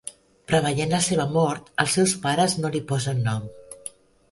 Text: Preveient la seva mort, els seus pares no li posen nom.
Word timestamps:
Preveient 0.51 0.93
la 0.95 1.01
seva 1.07 1.27
mort, 1.35 1.69
els 1.85 1.99
seus 1.99 2.15
pares 2.25 2.57
no 2.65 2.75
li 2.77 2.85
posen 2.95 3.23
nom. 3.31 3.49